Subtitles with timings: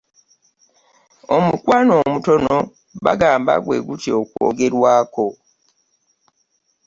[1.35, 2.55] Omukwano omutono
[3.05, 5.27] bagamba gwe gutya okwogerwako.